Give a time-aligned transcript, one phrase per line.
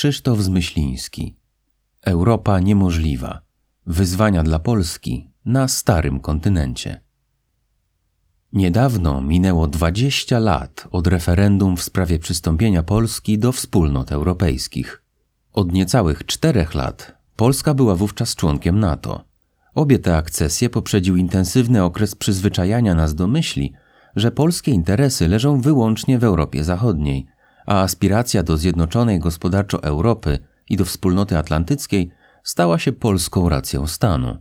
[0.00, 1.36] Krzysztof Zmyśliński.
[2.02, 3.40] Europa niemożliwa.
[3.86, 7.00] Wyzwania dla Polski na starym kontynencie.
[8.52, 15.02] Niedawno minęło 20 lat od referendum w sprawie przystąpienia Polski do wspólnot europejskich.
[15.52, 19.24] Od niecałych czterech lat Polska była wówczas członkiem NATO.
[19.74, 23.72] Obie te akcesje poprzedził intensywny okres przyzwyczajania nas do myśli,
[24.16, 27.26] że polskie interesy leżą wyłącznie w Europie Zachodniej,
[27.70, 30.38] a aspiracja do zjednoczonej gospodarczo Europy
[30.68, 32.10] i do wspólnoty atlantyckiej
[32.42, 34.38] stała się polską racją stanu.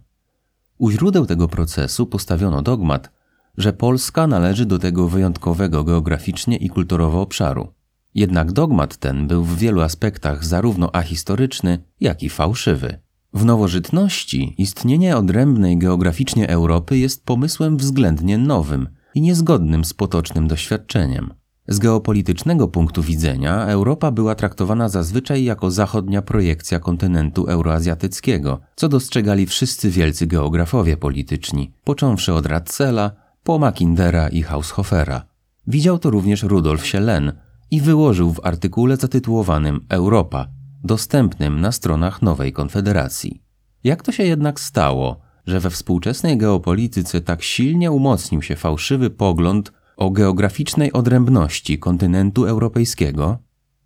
[0.77, 3.11] U źródeł tego procesu postawiono dogmat,
[3.57, 7.73] że Polska należy do tego wyjątkowego geograficznie i kulturowo obszaru.
[8.15, 12.99] Jednak dogmat ten był w wielu aspektach zarówno ahistoryczny, jak i fałszywy.
[13.33, 21.38] W nowożytności istnienie odrębnej geograficznie Europy jest pomysłem względnie nowym i niezgodnym z potocznym doświadczeniem.
[21.69, 29.45] Z geopolitycznego punktu widzenia Europa była traktowana zazwyczaj jako zachodnia projekcja kontynentu euroazjatyckiego, co dostrzegali
[29.45, 33.11] wszyscy wielcy geografowie polityczni, począwszy od Ratzela,
[33.43, 35.25] po Mackindera i Haushofera.
[35.67, 37.31] Widział to również Rudolf Sielen
[37.71, 40.47] i wyłożył w artykule zatytułowanym Europa,
[40.83, 43.41] dostępnym na stronach nowej konfederacji.
[43.83, 49.71] Jak to się jednak stało, że we współczesnej geopolityce tak silnie umocnił się fałszywy pogląd
[49.99, 53.37] o geograficznej odrębności kontynentu europejskiego?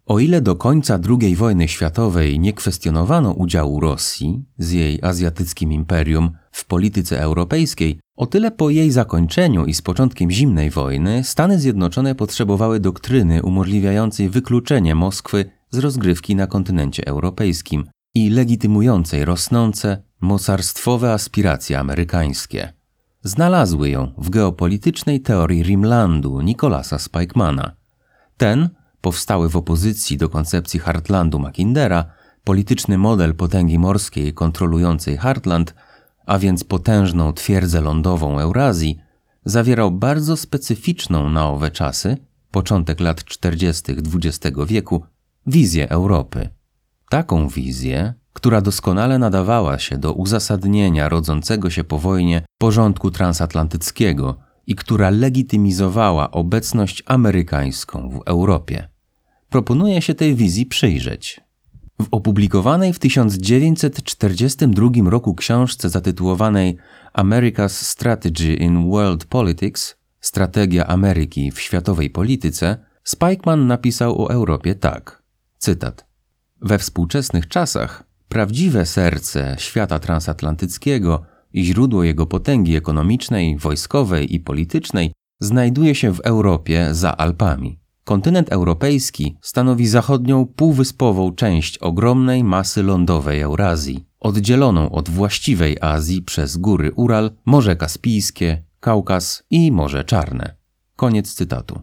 [0.06, 6.32] O ile do końca II wojny światowej nie kwestionowano udziału Rosji z jej azjatyckim imperium
[6.52, 12.16] w polityce europejskiej, o tyle po jej zakończeniu i z początkiem zimnej wojny Stany Zjednoczone
[12.16, 21.80] potrzebowały doktryny umożliwiającej wykluczenie Moskwy z rozgrywki na kontynencie europejskim i legitymującej rosnące, mocarstwowe aspiracje
[21.80, 22.74] amerykańskie.
[23.24, 27.76] Znalazły ją w geopolitycznej teorii Rimlandu Nicolasa Spikemana.
[28.38, 28.70] Ten,
[29.02, 32.06] powstały w opozycji do koncepcji Heartlandu Mackindera,
[32.44, 35.76] polityczny model potęgi morskiej kontrolującej Heartland,
[36.26, 39.00] a więc potężną twierdzę lądową Eurazji,
[39.46, 42.18] zawierał bardzo specyficzną na owe czasy,
[42.52, 43.92] początek lat 40.
[43.92, 45.04] XX wieku,
[45.48, 46.50] wizję Europy.
[47.10, 54.76] Taką wizję, która doskonale nadawała się do uzasadnienia rodzącego się po wojnie porządku transatlantyckiego i
[54.76, 58.88] która legitymizowała obecność amerykańską w Europie.
[59.50, 61.42] Proponuję się tej wizji przyjrzeć.
[62.02, 66.78] W opublikowanej w 1942 roku książce zatytułowanej
[67.14, 75.24] America's Strategy in World Politics Strategia Ameryki w światowej polityce Spikeman napisał o Europie tak.
[75.58, 76.06] Cytat.
[76.62, 81.24] We współczesnych czasach prawdziwe serce świata transatlantyckiego
[81.54, 87.80] i źródło jego potęgi ekonomicznej, wojskowej i politycznej znajduje się w Europie za Alpami.
[88.04, 96.58] Kontynent europejski stanowi zachodnią półwyspową część ogromnej masy lądowej Eurazji, oddzieloną od właściwej Azji przez
[96.58, 100.56] góry Ural, Morze Kaspijskie, Kaukaz i Morze Czarne.
[100.96, 101.82] Koniec cytatu.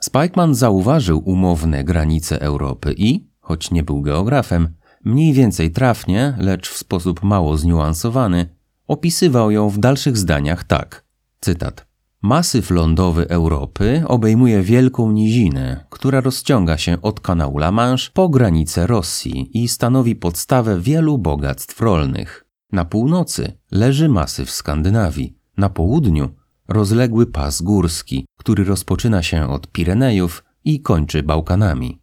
[0.00, 6.76] Spikeman zauważył umowne granice Europy i, choć nie był geografem, mniej więcej trafnie, lecz w
[6.76, 8.46] sposób mało zniuansowany,
[8.86, 11.04] opisywał ją w dalszych zdaniach tak.
[11.40, 11.86] Cytat.
[12.22, 18.86] Masyw lądowy Europy obejmuje wielką nizinę, która rozciąga się od kanału La Manche po granicę
[18.86, 22.44] Rosji i stanowi podstawę wielu bogactw rolnych.
[22.72, 26.30] Na północy leży masyw Skandynawii, na południu
[26.68, 32.01] rozległy pas górski, który rozpoczyna się od Pirenejów i kończy Bałkanami.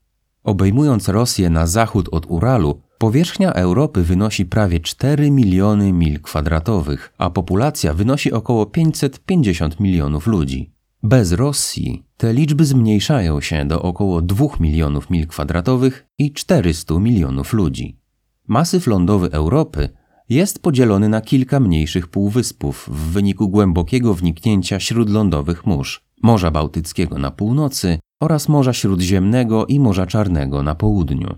[0.49, 7.29] Obejmując Rosję na zachód od Uralu, powierzchnia Europy wynosi prawie 4 miliony mil kwadratowych, a
[7.29, 10.73] populacja wynosi około 550 milionów ludzi.
[11.03, 17.53] Bez Rosji te liczby zmniejszają się do około 2 milionów mil kwadratowych i 400 milionów
[17.53, 17.99] ludzi.
[18.47, 19.89] Masyw lądowy Europy
[20.29, 27.31] jest podzielony na kilka mniejszych półwyspów w wyniku głębokiego wniknięcia śródlądowych mórz Morza Bałtyckiego na
[27.31, 31.35] północy oraz Morza Śródziemnego i Morza Czarnego na południu.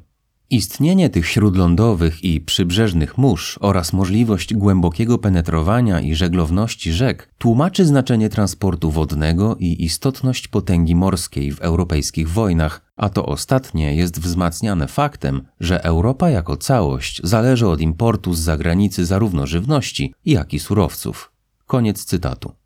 [0.50, 8.30] Istnienie tych śródlądowych i przybrzeżnych mórz oraz możliwość głębokiego penetrowania i żeglowności rzek tłumaczy znaczenie
[8.30, 15.42] transportu wodnego i istotność potęgi morskiej w europejskich wojnach, a to ostatnie jest wzmacniane faktem,
[15.60, 21.32] że Europa jako całość zależy od importu z zagranicy zarówno żywności, jak i surowców.
[21.66, 22.61] Koniec cytatu.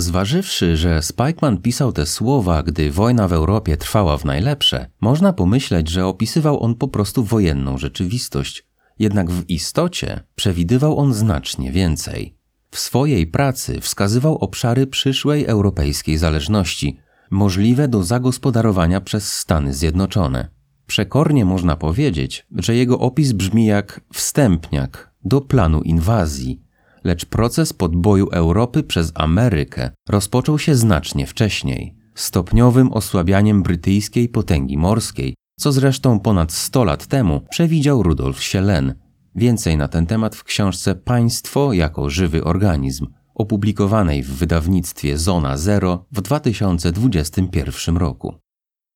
[0.00, 5.88] Zważywszy, że Spikeman pisał te słowa, gdy wojna w Europie trwała w najlepsze, można pomyśleć,
[5.88, 8.66] że opisywał on po prostu wojenną rzeczywistość.
[8.98, 12.34] Jednak w istocie przewidywał on znacznie więcej.
[12.70, 16.98] W swojej pracy wskazywał obszary przyszłej europejskiej zależności,
[17.30, 20.48] możliwe do zagospodarowania przez Stany Zjednoczone.
[20.86, 26.67] Przekornie można powiedzieć, że jego opis brzmi jak wstępniak do planu inwazji,
[27.08, 35.34] lecz proces podboju Europy przez Amerykę rozpoczął się znacznie wcześniej, stopniowym osłabianiem brytyjskiej potęgi morskiej,
[35.60, 38.94] co zresztą ponad 100 lat temu przewidział Rudolf Sielen.
[39.34, 46.06] Więcej na ten temat w książce Państwo jako żywy organizm, opublikowanej w wydawnictwie Zona Zero
[46.12, 48.34] w 2021 roku.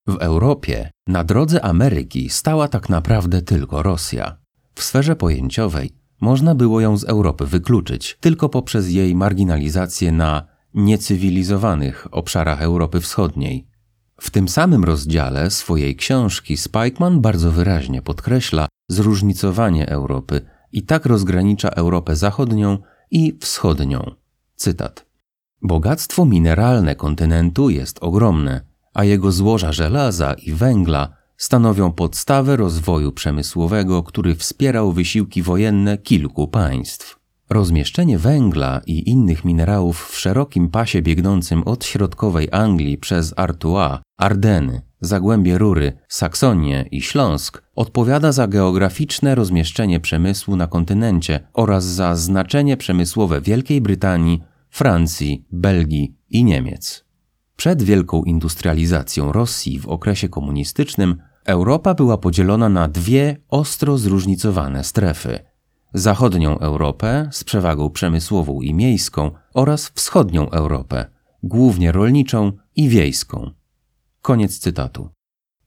[0.07, 4.37] W Europie na drodze Ameryki stała tak naprawdę tylko Rosja.
[4.75, 12.07] W sferze pojęciowej można było ją z Europy wykluczyć tylko poprzez jej marginalizację na niecywilizowanych
[12.11, 13.67] obszarach Europy Wschodniej.
[14.21, 20.41] W tym samym rozdziale swojej książki Spikeman bardzo wyraźnie podkreśla zróżnicowanie Europy
[20.73, 22.79] i tak rozgranicza Europę zachodnią
[23.11, 24.11] i wschodnią.
[24.57, 25.07] Cytat.
[25.63, 28.61] Bogactwo mineralne kontynentu jest ogromne,
[28.95, 36.49] a jego złoża żelaza i węgla stanowią podstawę rozwoju przemysłowego, który wspierał wysiłki wojenne kilku
[36.49, 37.19] państw.
[37.51, 44.83] Rozmieszczenie węgla i innych minerałów w szerokim pasie biegnącym od środkowej Anglii przez Artois, Ardeny,
[45.01, 52.77] Zagłębie Rury, Saksonię i Śląsk odpowiada za geograficzne rozmieszczenie przemysłu na kontynencie oraz za znaczenie
[52.77, 57.05] przemysłowe Wielkiej Brytanii, Francji, Belgii i Niemiec.
[57.57, 65.39] Przed wielką industrializacją Rosji w okresie komunistycznym Europa była podzielona na dwie ostro zróżnicowane strefy:
[65.95, 71.07] zachodnią Europę z przewagą przemysłową i miejską oraz wschodnią Europę,
[71.43, 73.51] głównie rolniczą i wiejską.
[74.23, 75.09] Koniec cytatu.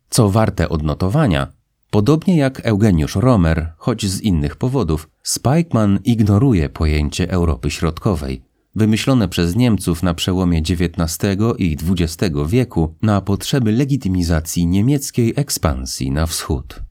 [0.09, 1.47] Co warte odnotowania,
[1.91, 8.44] podobnie jak Eugeniusz Romer, choć z innych powodów, Spikeman ignoruje pojęcie Europy Środkowej,
[8.75, 11.17] wymyślone przez Niemców na przełomie XIX
[11.57, 16.81] i XX wieku na potrzeby legitymizacji niemieckiej ekspansji na wschód.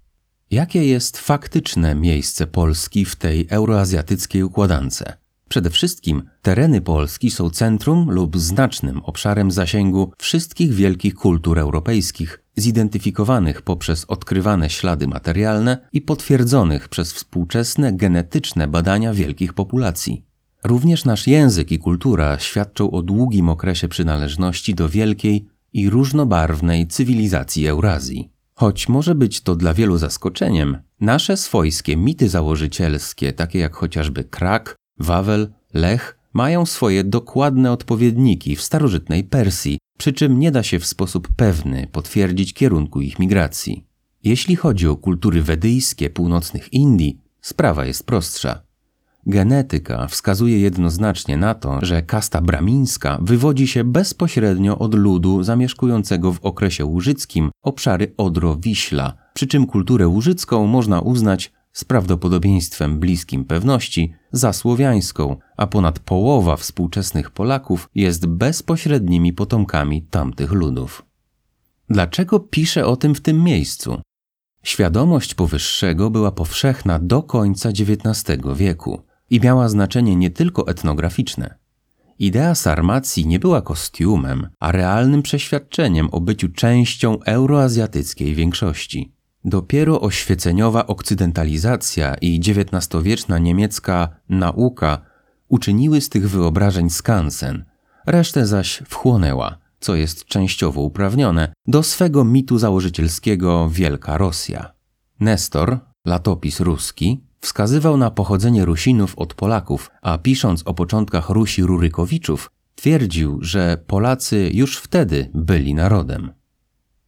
[0.50, 5.04] Jakie jest faktyczne miejsce Polski w tej euroazjatyckiej układance?
[5.48, 13.62] Przede wszystkim tereny Polski są centrum lub znacznym obszarem zasięgu wszystkich wielkich kultur europejskich, zidentyfikowanych
[13.62, 20.24] poprzez odkrywane ślady materialne i potwierdzonych przez współczesne genetyczne badania wielkich populacji.
[20.64, 27.66] Również nasz język i kultura świadczą o długim okresie przynależności do wielkiej i różnobarwnej cywilizacji
[27.66, 28.30] Eurazji.
[28.54, 34.76] Choć może być to dla wielu zaskoczeniem, nasze swojskie mity założycielskie, takie jak chociażby Krak,
[34.98, 40.86] Wawel, Lech, mają swoje dokładne odpowiedniki w starożytnej Persji, przy czym nie da się w
[40.86, 43.86] sposób pewny potwierdzić kierunku ich migracji.
[44.22, 48.62] Jeśli chodzi o kultury wedyjskie północnych Indii, sprawa jest prostsza.
[49.26, 56.40] Genetyka wskazuje jednoznacznie na to, że kasta bramińska wywodzi się bezpośrednio od ludu zamieszkującego w
[56.40, 64.52] okresie łużyckim obszary Odro-Wiśla, przy czym kulturę łużycką można uznać z prawdopodobieństwem bliskim pewności za
[64.52, 71.02] słowiańską, a ponad połowa współczesnych Polaków jest bezpośrednimi potomkami tamtych ludów.
[71.90, 74.00] Dlaczego piszę o tym w tym miejscu?
[74.62, 79.02] Świadomość powyższego była powszechna do końca XIX wieku
[79.34, 81.54] i miała znaczenie nie tylko etnograficzne.
[82.18, 89.12] Idea sarmacji nie była kostiumem, a realnym przeświadczeniem o byciu częścią euroazjatyckiej większości.
[89.44, 94.98] Dopiero oświeceniowa okcydentalizacja i XIX-wieczna niemiecka nauka
[95.48, 97.64] uczyniły z tych wyobrażeń skansen,
[98.06, 104.72] resztę zaś wchłonęła, co jest częściowo uprawnione, do swego mitu założycielskiego Wielka Rosja.
[105.20, 112.50] Nestor, latopis ruski, wskazywał na pochodzenie Rusinów od Polaków, a pisząc o początkach Rusi Rurykowiczów,
[112.74, 116.32] twierdził, że Polacy już wtedy byli narodem.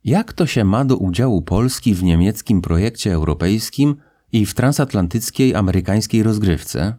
[0.05, 3.97] Jak to się ma do udziału Polski w niemieckim projekcie europejskim
[4.33, 6.95] i w transatlantyckiej amerykańskiej rozgrywce?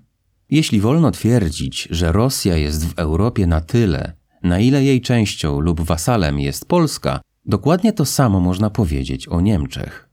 [0.49, 4.13] Jeśli wolno twierdzić, że Rosja jest w Europie na tyle,
[4.43, 10.06] na ile jej częścią lub wasalem jest Polska, dokładnie to samo można powiedzieć o Niemczech.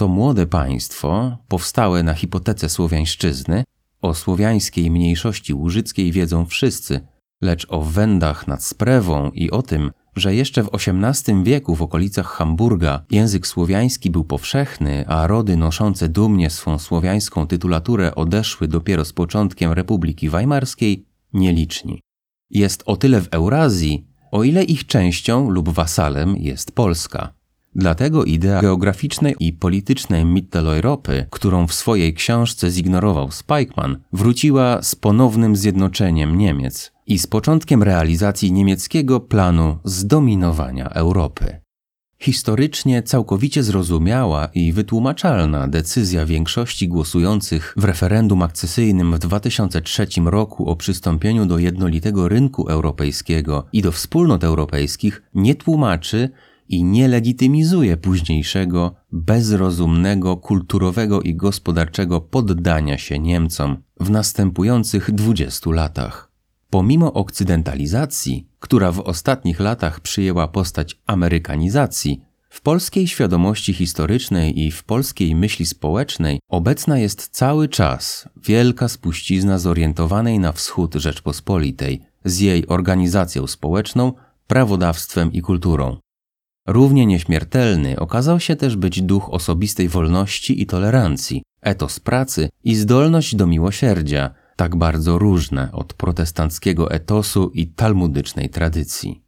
[0.00, 3.64] To młode państwo, powstałe na hipotece słowiańszczyzny,
[4.02, 7.00] o słowiańskiej mniejszości łużyckiej wiedzą wszyscy,
[7.42, 12.26] lecz o wędach nad Sprewą i o tym, że jeszcze w XVIII wieku w okolicach
[12.26, 19.12] Hamburga język słowiański był powszechny, a rody noszące dumnie swą słowiańską tytulaturę odeszły dopiero z
[19.12, 22.00] początkiem Republiki Weimarskiej, nieliczni.
[22.50, 27.39] Jest o tyle w Eurazji, o ile ich częścią lub wasalem jest Polska.
[27.74, 35.56] Dlatego idea geograficznej i politycznej Mitteleuropy, którą w swojej książce zignorował Spikeman, wróciła z ponownym
[35.56, 41.60] zjednoczeniem Niemiec i z początkiem realizacji niemieckiego planu zdominowania Europy.
[42.22, 50.76] Historycznie całkowicie zrozumiała i wytłumaczalna decyzja większości głosujących w referendum akcesyjnym w 2003 roku o
[50.76, 56.30] przystąpieniu do jednolitego rynku europejskiego i do wspólnot europejskich nie tłumaczy
[56.70, 66.30] i nie legitymizuje późniejszego, bezrozumnego, kulturowego i gospodarczego poddania się Niemcom w następujących dwudziestu latach.
[66.70, 74.84] Pomimo okcydentalizacji, która w ostatnich latach przyjęła postać amerykanizacji, w polskiej świadomości historycznej i w
[74.84, 82.66] polskiej myśli społecznej obecna jest cały czas wielka spuścizna zorientowanej na wschód Rzeczpospolitej z jej
[82.66, 84.12] organizacją społeczną,
[84.46, 85.96] prawodawstwem i kulturą.
[86.70, 93.36] Równie nieśmiertelny okazał się też być duch osobistej wolności i tolerancji, etos pracy i zdolność
[93.36, 99.22] do miłosierdzia, tak bardzo różne od protestanckiego etosu i talmudycznej tradycji.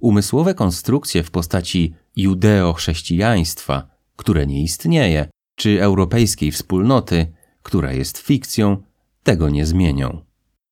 [0.00, 7.32] Umysłowe konstrukcje w postaci judeo-chrześcijaństwa, które nie istnieje, czy europejskiej wspólnoty,
[7.62, 8.82] która jest fikcją,
[9.22, 10.20] tego nie zmienią.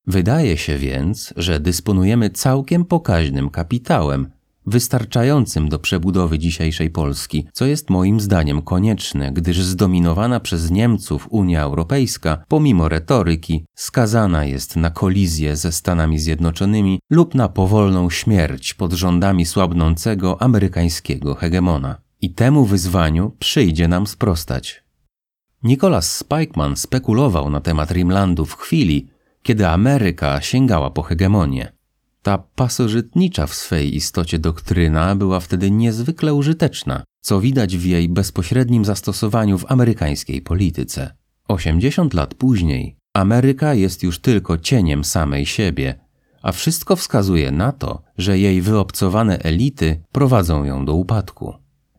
[0.07, 4.31] Wydaje się więc, że dysponujemy całkiem pokaźnym kapitałem,
[4.67, 11.63] wystarczającym do przebudowy dzisiejszej Polski, co jest moim zdaniem konieczne, gdyż zdominowana przez Niemców Unia
[11.63, 18.93] Europejska, pomimo retoryki, skazana jest na kolizję ze Stanami Zjednoczonymi lub na powolną śmierć pod
[18.93, 22.01] rządami słabnącego amerykańskiego hegemona.
[22.21, 24.85] I temu wyzwaniu przyjdzie nam sprostać.
[25.63, 29.11] Nicholas Spikeman spekulował na temat Rimlandu w chwili,
[29.43, 31.73] kiedy Ameryka sięgała po hegemonię.
[32.23, 38.85] Ta pasożytnicza w swej istocie doktryna była wtedy niezwykle użyteczna, co widać w jej bezpośrednim
[38.85, 41.15] zastosowaniu w amerykańskiej polityce.
[41.49, 46.01] 80 lat później Ameryka jest już tylko cieniem samej siebie,
[46.43, 51.55] a wszystko wskazuje na to, że jej wyobcowane elity prowadzą ją do upadku.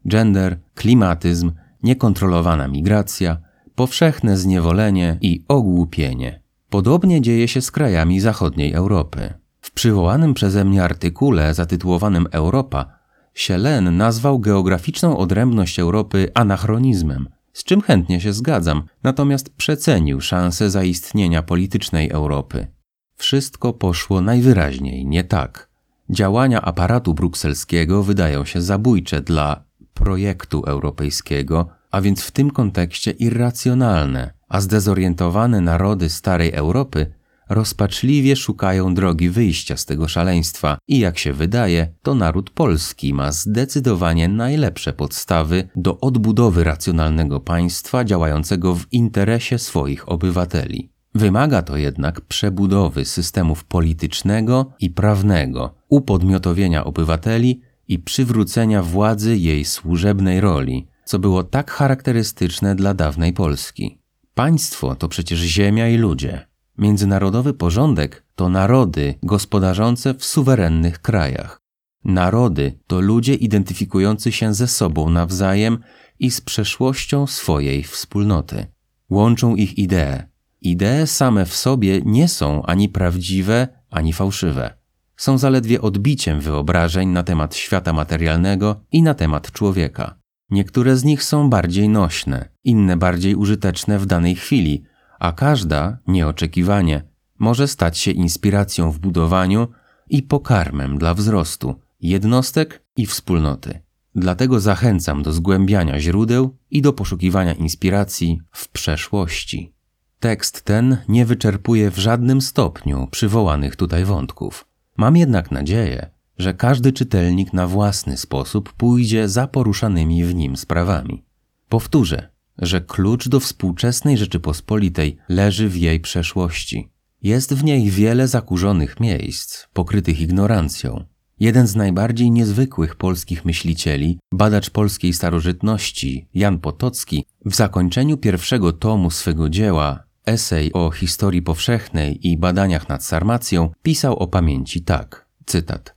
[0.05, 1.51] Gender, klimatyzm,
[1.83, 3.37] niekontrolowana migracja,
[3.75, 6.41] powszechne zniewolenie i ogłupienie.
[6.69, 9.40] Podobnie dzieje się z krajami zachodniej Europy.
[9.61, 13.01] W przywołanym przeze mnie artykule zatytułowanym Europa,
[13.33, 21.43] Sielen nazwał geograficzną odrębność Europy anachronizmem, z czym chętnie się zgadzam, natomiast przecenił szansę zaistnienia
[21.43, 22.67] politycznej Europy.
[23.15, 25.69] Wszystko poszło najwyraźniej nie tak.
[26.09, 29.63] Działania aparatu brukselskiego wydają się zabójcze dla
[29.93, 37.13] projektu europejskiego, a więc w tym kontekście irracjonalne, a zdezorientowane narody starej Europy
[37.53, 43.31] rozpaczliwie szukają drogi wyjścia z tego szaleństwa i jak się wydaje, to naród polski ma
[43.31, 50.91] zdecydowanie najlepsze podstawy do odbudowy racjonalnego państwa działającego w interesie swoich obywateli.
[51.15, 60.41] Wymaga to jednak przebudowy systemów politycznego i prawnego, upodmiotowienia obywateli i przywrócenia władzy jej służebnej
[60.41, 64.01] roli, co było tak charakterystyczne dla dawnej Polski.
[64.33, 66.50] Państwo to przecież ziemia i ludzie.
[66.77, 71.61] Międzynarodowy porządek to narody gospodarzące w suwerennych krajach.
[72.03, 75.77] Narody to ludzie identyfikujący się ze sobą nawzajem
[76.19, 78.65] i z przeszłością swojej wspólnoty.
[79.09, 80.23] Łączą ich idee.
[80.61, 84.73] Idee same w sobie nie są ani prawdziwe, ani fałszywe.
[85.17, 90.15] Są zaledwie odbiciem wyobrażeń na temat świata materialnego i na temat człowieka.
[90.49, 94.83] Niektóre z nich są bardziej nośne, inne bardziej użyteczne w danej chwili,
[95.21, 97.03] a każda, nieoczekiwanie,
[97.39, 99.67] może stać się inspiracją w budowaniu
[100.09, 103.79] i pokarmem dla wzrostu jednostek i wspólnoty.
[104.15, 109.73] Dlatego zachęcam do zgłębiania źródeł i do poszukiwania inspiracji w przeszłości.
[110.19, 114.67] Tekst ten nie wyczerpuje w żadnym stopniu przywołanych tutaj wątków.
[114.97, 121.23] Mam jednak nadzieję, że każdy czytelnik na własny sposób pójdzie za poruszanymi w nim sprawami.
[121.69, 126.89] Powtórzę, że klucz do współczesnej Rzeczypospolitej leży w jej przeszłości.
[127.23, 131.05] Jest w niej wiele zakurzonych miejsc, pokrytych ignorancją.
[131.39, 139.11] Jeden z najbardziej niezwykłych polskich myślicieli, badacz polskiej starożytności, Jan Potocki, w zakończeniu pierwszego tomu
[139.11, 145.95] swego dzieła, esej o historii powszechnej i badaniach nad Sarmacją, pisał o pamięci tak, cytat.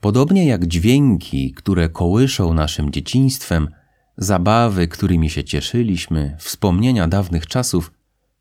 [0.00, 3.68] Podobnie jak dźwięki, które kołyszą naszym dzieciństwem,
[4.16, 7.92] zabawy, którymi się cieszyliśmy, wspomnienia dawnych czasów,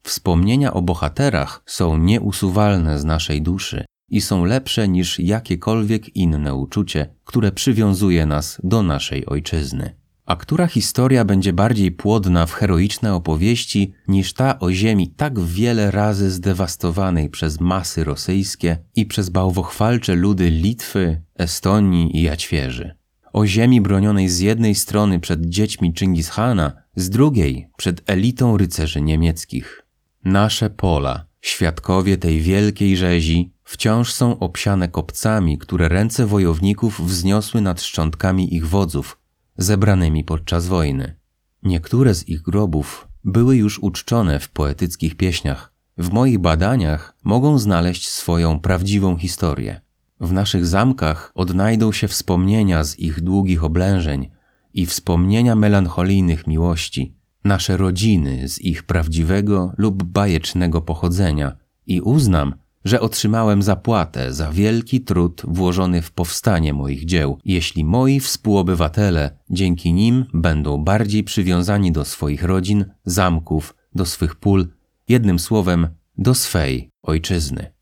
[0.04, 7.16] wspomnienia o bohaterach są nieusuwalne z naszej duszy i są lepsze niż jakiekolwiek inne uczucie,
[7.24, 9.96] które przywiązuje nas do naszej ojczyzny.
[10.26, 15.92] A która historia będzie bardziej płodna w heroiczne opowieści niż ta o ziemi tak wiele
[15.92, 22.96] razy zdewastowanej przez masy rosyjskie i przez bałwochwalcze ludy Litwy, Estonii i Jaćwierzy?
[23.34, 29.86] O ziemi bronionej z jednej strony przed dziećmi Chingishana, z drugiej przed elitą rycerzy niemieckich.
[30.26, 37.82] Nasze pola, świadkowie tej wielkiej rzezi, wciąż są obsiane kopcami, które ręce wojowników wzniosły nad
[37.82, 39.18] szczątkami ich wodzów,
[39.58, 41.16] zebranymi podczas wojny.
[41.64, 45.74] Niektóre z ich grobów były już uczczone w poetyckich pieśniach.
[45.98, 49.82] W moich badaniach mogą znaleźć swoją prawdziwą historię.
[50.24, 54.30] W naszych zamkach odnajdą się wspomnienia z ich długich oblężeń
[54.74, 63.02] i wspomnienia melancholijnych miłości, nasze rodziny z ich prawdziwego lub bajecznego pochodzenia i uznam, że
[63.02, 70.26] otrzymałem zapłatę za wielki trud włożony w powstanie moich dzieł, jeśli moi współobywatele dzięki nim
[70.34, 74.68] będą bardziej przywiązani do swoich rodzin, zamków, do swych pól,
[75.10, 75.88] jednym słowem,
[76.18, 77.74] do swej ojczyzny.